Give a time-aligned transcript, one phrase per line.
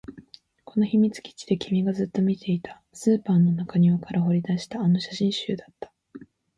[0.65, 5.93] この秘密基地で君がずっと見ていた、スーパーの中庭から掘り出したあの写真集だった